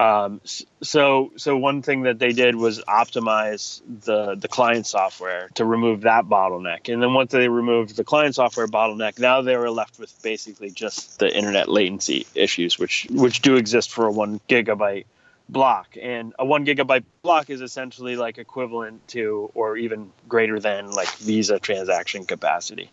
[0.00, 0.40] Um,
[0.82, 6.02] so so one thing that they did was optimize the the client software to remove
[6.02, 6.92] that bottleneck.
[6.92, 10.70] And then once they removed the client software bottleneck, now they were left with basically
[10.70, 15.04] just the internet latency issues, which which do exist for a one gigabyte
[15.48, 15.96] block.
[16.00, 21.08] And a one gigabyte block is essentially like equivalent to or even greater than like
[21.16, 22.90] Visa transaction capacity.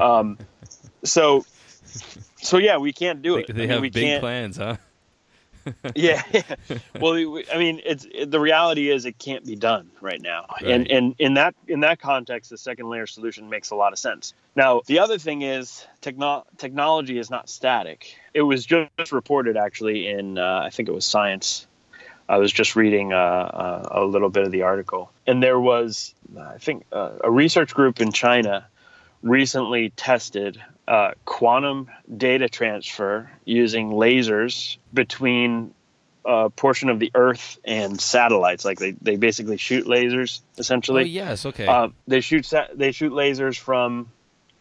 [0.00, 0.38] Um,
[1.04, 1.44] so
[2.40, 3.46] so yeah, we can't do it.
[3.48, 4.76] they I mean, have we big can't, plans, huh?
[5.94, 6.22] yeah.
[6.98, 7.12] well,
[7.52, 10.90] I mean, it's it, the reality is it can't be done right now, and Right.
[10.90, 14.32] and in that in that context, the second layer solution makes a lot of sense.
[14.56, 18.16] Now, the other thing is techno- technology is not static.
[18.32, 21.66] It was just reported actually in uh, I think it was Science.
[22.30, 26.14] I was just reading uh, uh, a little bit of the article, and there was
[26.38, 28.66] I think uh, a research group in China
[29.22, 35.74] recently tested uh, quantum data transfer using lasers between
[36.24, 38.64] a portion of the Earth and satellites.
[38.64, 41.02] Like they, they basically shoot lasers essentially.
[41.02, 41.44] Oh yes.
[41.44, 41.66] Okay.
[41.66, 44.08] Uh, they shoot sa- they shoot lasers from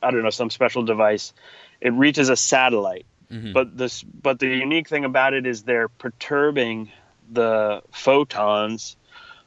[0.04, 1.34] I don't know some special device.
[1.80, 3.06] It reaches a satellite,
[3.54, 6.92] but this but the unique thing about it is they're perturbing
[7.32, 8.98] the photons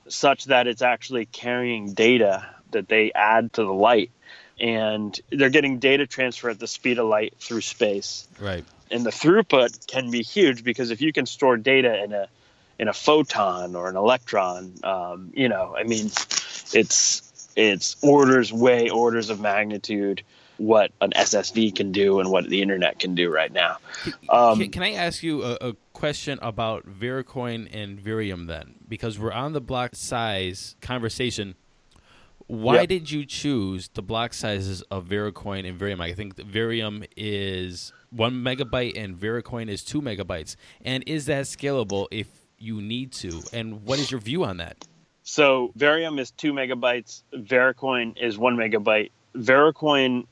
[0.08, 4.10] such that it's actually carrying data that they add to the light,
[4.60, 8.64] and they're getting data transfer at the speed of light through space right.
[8.90, 12.28] and the throughput can be huge because if you can store data in a
[12.80, 16.06] in a photon or an electron, um, you know, I mean,
[16.72, 20.22] it's it's orders way orders of magnitude
[20.56, 23.78] what an SSD can do and what the internet can do right now.
[24.28, 28.76] Um, can, can I ask you a, a question about Vericoin and Verium then?
[28.88, 31.54] Because we're on the block size conversation.
[32.50, 32.88] Why Yep.
[32.88, 36.00] did you choose the block sizes of Vericoin and Verium?
[36.00, 40.56] I think Verium is one megabyte and Vericoin is two megabytes.
[40.84, 42.26] And is that scalable if
[42.58, 43.40] you need to?
[43.52, 44.84] And what is your view on that?
[45.22, 47.22] So Verium is two megabytes.
[47.32, 49.12] Vericoin is one megabyte.
[49.36, 50.26] Vericoin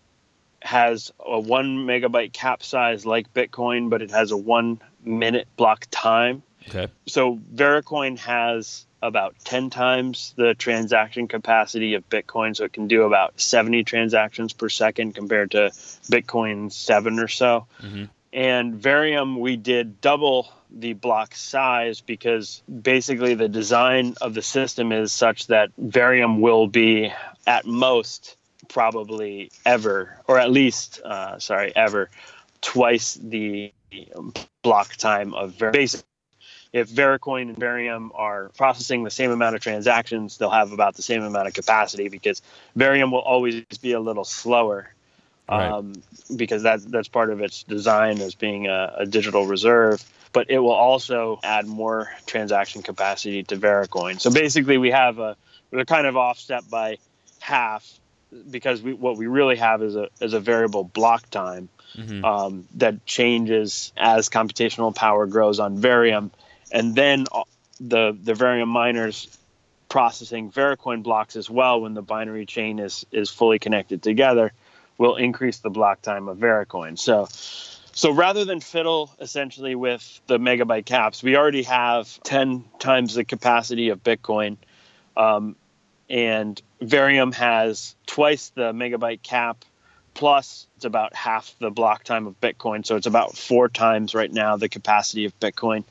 [0.60, 5.86] has a one megabyte cap size like Bitcoin, but it has a one minute block
[5.92, 6.42] time.
[6.68, 6.88] Okay.
[7.06, 12.56] So Vericoin has about 10 times the transaction capacity of Bitcoin.
[12.56, 15.70] So it can do about 70 transactions per second compared to
[16.10, 17.66] Bitcoin's seven or so.
[18.32, 24.92] And Verium, we did double the block size because basically the design of the system
[24.92, 27.12] is such that Verium will be
[27.46, 28.36] at most
[28.68, 32.10] probably ever, or at least, uh, sorry, ever,
[32.60, 33.72] twice the
[34.62, 36.02] block time of Verium
[36.72, 41.02] if Vericoin and Verium are processing the same amount of transactions, they'll have about the
[41.02, 42.42] same amount of capacity because
[42.76, 44.92] Verium will always be a little slower.
[45.48, 45.70] Right.
[45.70, 45.94] Um,
[46.36, 50.58] because that, that's part of its design as being a, a digital reserve, but it
[50.58, 54.20] will also add more transaction capacity to Vericoin.
[54.20, 55.38] So basically, we have a
[55.70, 56.98] they're kind of offset by
[57.40, 57.98] half
[58.50, 61.70] because we, what we really have is a is a variable block time
[62.24, 66.30] um, that changes as computational power grows on Verium,
[66.70, 67.42] and then uh,
[67.80, 69.28] the the Verium miners
[69.88, 74.52] processing Vericoin blocks as well when the binary chain is is fully connected together
[74.98, 76.98] will increase the block time of Vericoin.
[76.98, 77.28] So
[77.98, 83.24] so rather than fiddle essentially with the megabyte caps, we already have 10 times the
[83.24, 84.56] capacity of Bitcoin.
[85.16, 85.56] Um,
[86.08, 89.64] and Verium has twice the megabyte cap,
[90.18, 92.84] plus it's about half the block time of Bitcoin.
[92.84, 95.84] So it's about four times right now the capacity of Bitcoin.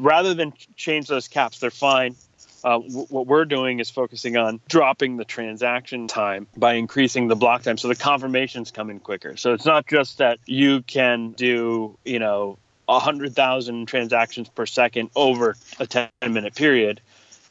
[0.00, 2.16] Rather than change those caps, they're fine.
[2.64, 7.36] Uh, w- what we're doing is focusing on dropping the transaction time by increasing the
[7.36, 9.36] block time so the confirmations come in quicker.
[9.36, 15.54] So it's not just that you can do, you know, 100,000 transactions per second over
[15.78, 17.00] a 10 minute period.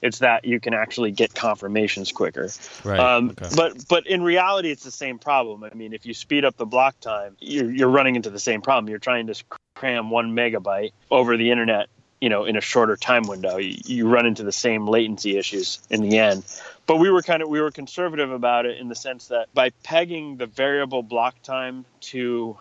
[0.03, 2.49] It's that you can actually get confirmations quicker.
[2.83, 2.99] Right.
[2.99, 3.47] Um, okay.
[3.55, 5.63] But but in reality, it's the same problem.
[5.63, 8.61] I mean, if you speed up the block time, you're, you're running into the same
[8.61, 8.89] problem.
[8.89, 9.43] You're trying to
[9.75, 11.87] cram one megabyte over the internet,
[12.19, 13.55] you know, in a shorter time window.
[13.55, 16.43] You, you run into the same latency issues in the end.
[16.85, 19.69] But we were kind of we were conservative about it in the sense that by
[19.83, 22.57] pegging the variable block time to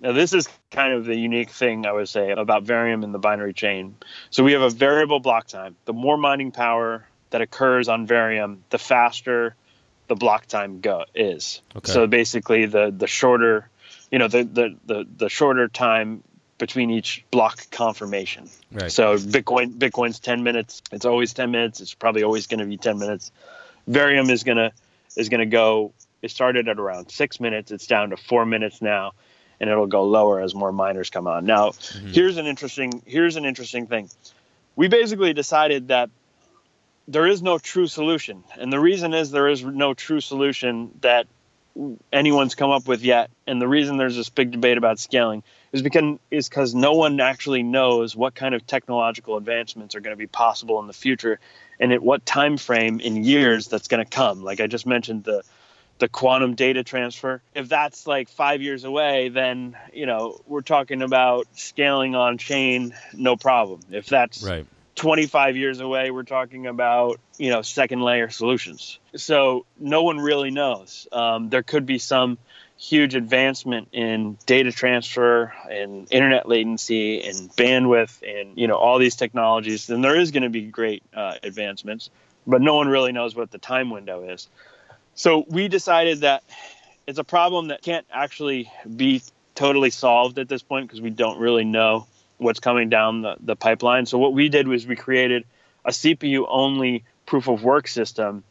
[0.00, 3.18] now, this is kind of the unique thing I would say about Verium and the
[3.18, 3.96] binary chain.
[4.30, 5.76] So we have a variable block time.
[5.84, 9.54] The more mining power that occurs on Verium, the faster
[10.08, 11.60] the block time go is.
[11.76, 11.92] Okay.
[11.92, 13.68] So basically, the the shorter,
[14.10, 16.22] you know, the the the, the shorter time
[16.56, 18.48] between each block confirmation.
[18.72, 18.90] Right.
[18.90, 20.82] So Bitcoin Bitcoin's 10 minutes.
[20.92, 21.80] It's always 10 minutes.
[21.80, 23.32] It's probably always going to be 10 minutes.
[23.86, 24.72] Verium is gonna
[25.16, 25.92] is gonna go.
[26.22, 27.70] It started at around six minutes.
[27.70, 29.12] It's down to four minutes now,
[29.60, 31.44] and it'll go lower as more miners come on.
[31.44, 32.08] Now, mm-hmm.
[32.08, 34.08] here's an interesting here's an interesting thing.
[34.76, 36.10] We basically decided that
[37.06, 41.26] there is no true solution, and the reason is there is no true solution that
[42.12, 43.30] anyone's come up with yet.
[43.46, 45.42] And the reason there's this big debate about scaling
[45.72, 50.12] is because is because no one actually knows what kind of technological advancements are going
[50.12, 51.38] to be possible in the future,
[51.78, 54.42] and at what time frame in years that's going to come.
[54.42, 55.42] Like I just mentioned, the
[56.00, 57.40] the quantum data transfer.
[57.54, 62.94] If that's like five years away, then you know we're talking about scaling on chain,
[63.14, 63.80] no problem.
[63.90, 64.66] If that's right.
[64.96, 68.98] 25 years away, we're talking about you know second layer solutions.
[69.14, 71.06] So no one really knows.
[71.12, 72.38] Um, there could be some
[72.76, 79.16] huge advancement in data transfer and internet latency and bandwidth and you know all these
[79.16, 79.86] technologies.
[79.86, 82.10] Then there is going to be great uh, advancements,
[82.46, 84.48] but no one really knows what the time window is.
[85.20, 86.44] So we decided that
[87.06, 89.20] it's a problem that can't actually be
[89.54, 92.06] totally solved at this point because we don't really know
[92.38, 94.06] what's coming down the, the pipeline.
[94.06, 95.44] So what we did was we created
[95.84, 98.44] a CPU only proof of work system.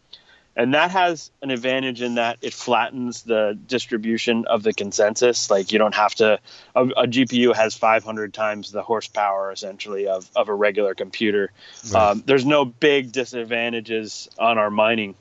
[0.56, 5.50] And that has an advantage in that it flattens the distribution of the consensus.
[5.50, 6.40] Like you don't have to,
[6.76, 11.52] a, a GPU has 500 times the horsepower essentially of, of a regular computer.
[11.96, 15.16] Um, there's no big disadvantages on our mining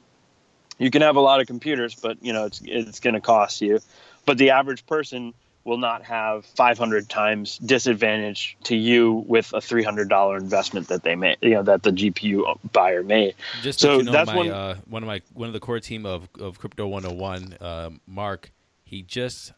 [0.78, 3.60] you can have a lot of computers, but you know it's it's going to cost
[3.60, 3.80] you.
[4.24, 10.40] But the average person will not have 500 times disadvantage to you with a $300
[10.40, 13.34] investment that they made, you know, that the GPU buyer made.
[13.60, 14.50] Just so so you know, that's my, one.
[14.50, 18.50] uh, one of my one of the core team of of Crypto 101, uh, Mark,
[18.82, 19.52] he just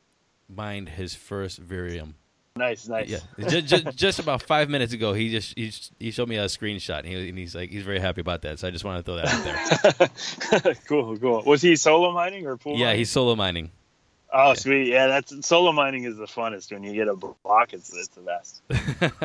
[0.49, 2.15] mined his first Verium.
[2.61, 3.09] Nice, nice.
[3.09, 6.45] Yeah, just, just, just about five minutes ago, he just he, he showed me a
[6.45, 8.59] screenshot, and, he, and he's like he's very happy about that.
[8.61, 10.75] So I just want to throw that out there.
[10.87, 11.43] cool, cool.
[11.45, 12.77] Was he solo mining or pool?
[12.77, 12.99] yeah, mining?
[12.99, 13.71] he's solo mining.
[14.33, 14.87] Oh, sweet.
[14.89, 17.73] Yeah, that's solo mining is the funnest when you get a block.
[17.73, 18.63] It's it's the best.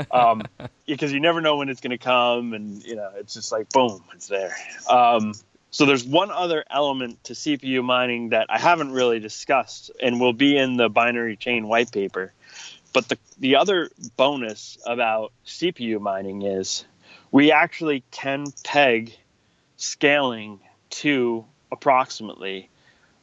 [0.12, 0.42] um,
[0.88, 3.70] because you never know when it's going to come, and you know it's just like
[3.70, 4.56] boom, it's there.
[4.90, 5.34] Um,
[5.70, 10.34] so there's one other element to CPU mining that I haven't really discussed, and will
[10.34, 12.34] be in the binary chain white paper.
[12.96, 16.86] But the the other bonus about CPU mining is
[17.30, 19.14] we actually can peg
[19.76, 20.62] scaling
[21.02, 21.44] to
[21.74, 22.70] approximately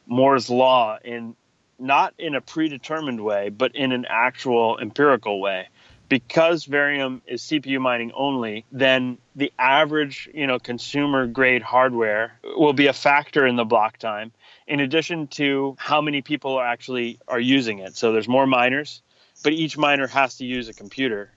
[0.06, 1.36] Moore's law in
[1.78, 5.68] not in a predetermined way, but in an actual empirical way.
[6.10, 12.74] Because Verium is CPU mining only, then the average, you know, consumer grade hardware will
[12.74, 14.32] be a factor in the block time,
[14.66, 17.96] in addition to how many people are actually are using it.
[17.96, 19.00] So there's more miners,
[19.42, 21.30] but each miner has to use a computer.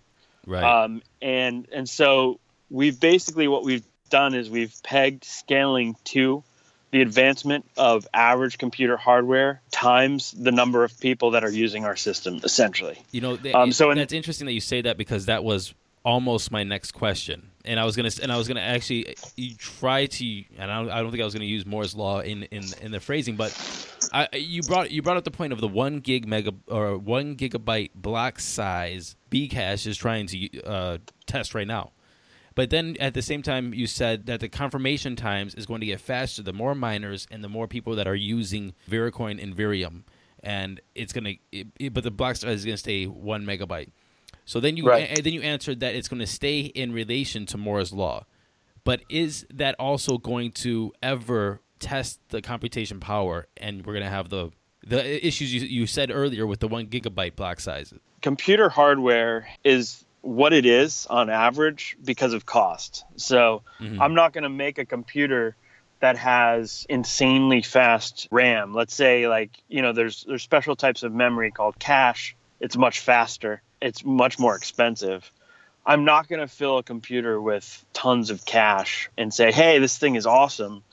[0.47, 0.63] Right.
[0.63, 2.39] Um, and and so
[2.69, 6.43] we've basically what we've done is we've pegged scaling to
[6.91, 11.95] the advancement of average computer hardware times the number of people that are using our
[11.95, 12.97] system essentially.
[13.11, 15.73] You know, th- Um, so in- that's interesting that you say that because that was
[16.05, 20.05] almost my next question, and I was gonna and I was gonna actually you try
[20.05, 22.63] to, and I don't, I don't think I was gonna use Moore's law in in,
[22.81, 23.51] in the phrasing, but
[24.21, 27.35] I, you brought you brought up the point of the one gig mega or one
[27.35, 31.91] gigabyte block size Bcash is trying to uh, test right now.
[32.55, 35.85] But then at the same time, you said that the confirmation times is going to
[35.87, 40.03] get faster the more miners and the more people that are using Vericoin and Verium,
[40.41, 41.33] and it's gonna.
[41.51, 43.89] It, it- but the block size is gonna stay one megabyte.
[44.45, 45.09] So then you Right.
[45.09, 48.25] and then you answered that it's going to stay in relation to Moore's law.
[48.83, 53.47] But is that also going to ever test the computation power?
[53.57, 54.51] And we're going to have the
[54.87, 57.99] the issues you, you said earlier with the one gigabyte block sizes.
[58.21, 63.03] computer hardware is what it is on average because of cost.
[63.15, 64.01] So mm-hmm.
[64.01, 65.55] I'm not going to make a computer
[65.99, 68.73] that has insanely fast RAM.
[68.73, 72.35] Let's say like, you know, there's there's special types of memory called cache.
[72.59, 73.61] It's much faster.
[73.81, 75.31] It's much more expensive.
[75.85, 79.97] I'm not going to fill a computer with tons of cache and say, "Hey, this
[79.97, 80.83] thing is awesome."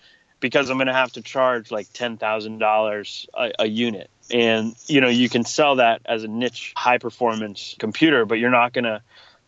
[0.43, 3.26] Because I'm going to have to charge like ten thousand dollars
[3.59, 8.26] a unit, and you know you can sell that as a niche high performance computer,
[8.26, 9.01] but you're not going to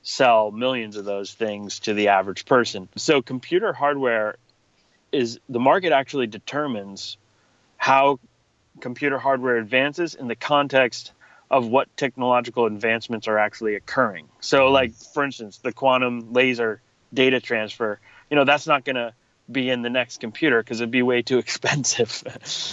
[0.03, 2.88] sell millions of those things to the average person.
[2.97, 4.36] So computer hardware
[5.12, 7.18] is the market actually determines
[7.76, 8.20] how
[8.80, 11.12] computer hardware advances in the context
[11.51, 14.28] of what technological advancements are actually occurring.
[14.40, 16.80] So like for instance, the quantum laser
[17.12, 17.99] data transfer,
[18.30, 19.12] you know, that's not going to
[19.51, 22.22] be in the next computer because it'd be way too expensive.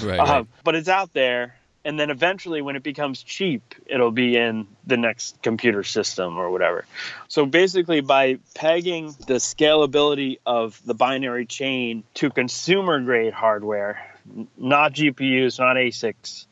[0.04, 0.48] Right, Um, right.
[0.64, 1.56] But it's out there.
[1.84, 6.52] And then eventually, when it becomes cheap, it'll be in the next computer system or
[6.52, 6.86] whatever.
[7.28, 14.16] So basically, by pegging the scalability of the binary chain to consumer grade hardware,
[14.58, 16.46] not GPUs, not ASICs,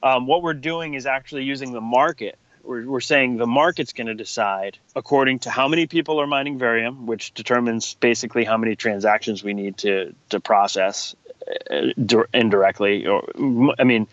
[0.00, 2.38] um, what we're doing is actually using the market.
[2.68, 6.58] We're, we're saying the market's going to decide according to how many people are mining
[6.58, 11.16] Verium, which determines basically how many transactions we need to to process
[11.70, 13.06] uh, indirectly.
[13.06, 13.26] Or
[13.78, 14.06] I mean,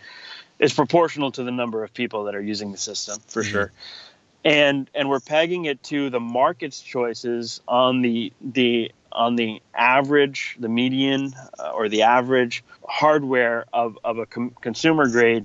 [0.58, 3.72] it's proportional to the number of people that are using the system for sure.
[4.42, 10.56] And and we're pegging it to the market's choices on the the on the average,
[10.58, 15.44] the median, uh, or the average hardware of, of a com- consumer grade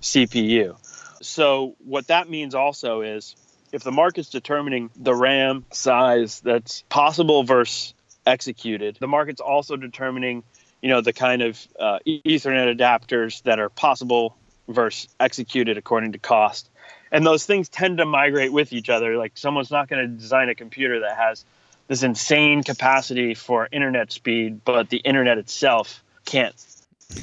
[0.00, 0.76] CPU.
[1.22, 3.36] So what that means also is
[3.72, 7.94] if the market's determining the RAM size that's possible versus
[8.26, 10.42] executed, the market's also determining,
[10.80, 14.36] you know, the kind of uh, Ethernet adapters that are possible
[14.68, 16.68] versus executed according to cost.
[17.10, 19.16] And those things tend to migrate with each other.
[19.16, 21.44] Like someone's not going to design a computer that has
[21.88, 26.54] this insane capacity for internet speed, but the internet itself can't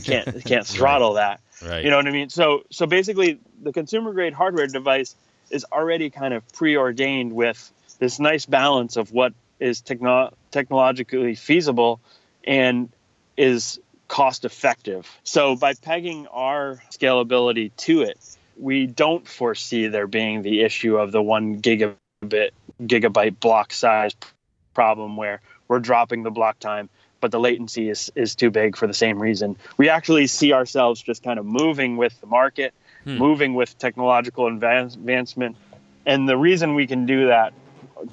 [0.04, 1.42] can't can't throttle that.
[1.66, 1.84] Right.
[1.84, 2.30] You know what I mean?
[2.30, 5.16] So so basically the consumer grade hardware device
[5.50, 12.00] is already kind of preordained with this nice balance of what is techno- technologically feasible
[12.44, 12.90] and
[13.38, 15.08] is cost effective.
[15.24, 18.18] So by pegging our scalability to it,
[18.58, 22.52] we don't foresee there being the issue of the 1 gigabit
[22.82, 24.16] gigabyte block size
[24.74, 26.90] problem where we're dropping the block time
[27.22, 29.58] but the latency is, is too big for the same reason.
[29.78, 32.74] We actually see ourselves just kind of moving with the market,
[33.06, 35.56] moving with technological advancement.
[36.06, 37.54] And the reason we can do that,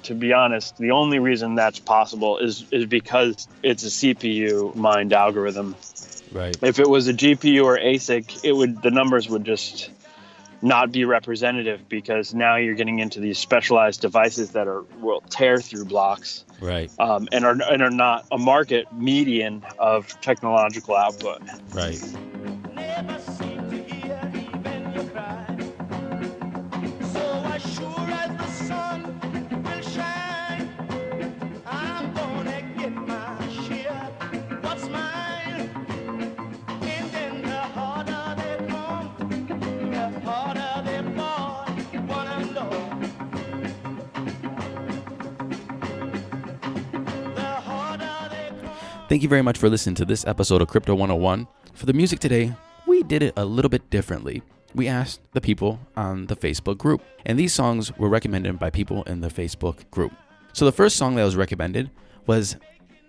[0.03, 5.13] to be honest, the only reason that's possible is, is because it's a CPU mined
[5.13, 5.75] algorithm.
[6.31, 6.57] Right.
[6.61, 9.89] If it was a GPU or ASIC, it would the numbers would just
[10.61, 15.61] not be representative because now you're getting into these specialized devices that are will tear
[15.61, 16.91] through blocks Right.
[16.99, 21.41] um, and are and are not a market median of technological output.
[21.73, 22.01] Right.
[49.09, 51.47] Thank you very much for listening to this episode of Crypto 101.
[51.73, 52.53] For the music today,
[52.85, 54.43] we did it a little bit differently.
[54.75, 59.03] We asked the people on the Facebook group, and these songs were recommended by people
[59.03, 60.11] in the Facebook group.
[60.51, 61.89] So the first song that was recommended
[62.25, 62.57] was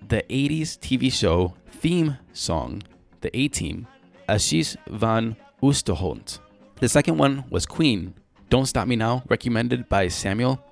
[0.06, 2.84] the 80s TV show theme song,
[3.20, 3.88] The A Team,
[4.28, 5.34] Ashish van
[5.64, 6.38] Oosterholt.
[6.76, 8.14] The second one was Queen,
[8.50, 10.64] Don't Stop Me Now, recommended by Samuel.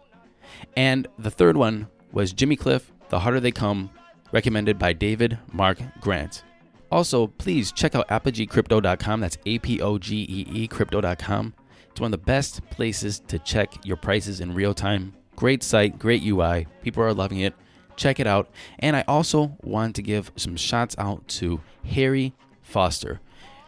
[0.77, 3.91] And the third one was Jimmy Cliff, The Harder They Come,
[4.33, 6.45] recommended by David Mark Grant.
[6.91, 9.20] Also, please check out apogeecrypto.com.
[9.20, 11.55] That's A P O G E E crypto.com.
[11.91, 15.14] It's one of the best places to check your prices in real time.
[15.35, 16.66] Great site, great UI.
[16.83, 17.55] People are loving it.
[17.97, 18.51] Check it out.
[18.79, 23.20] And I also want to give some shots out to Harry Foster.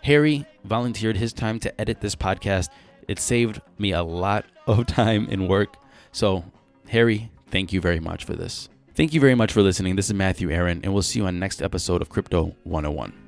[0.02, 2.68] Harry volunteered his time to edit this podcast.
[3.08, 5.76] It saved me a lot of time and work.
[6.12, 6.44] So,
[6.88, 8.68] Harry, thank you very much for this.
[8.98, 9.94] Thank you very much for listening.
[9.94, 13.27] This is Matthew Aaron, and we'll see you on next episode of Crypto 101.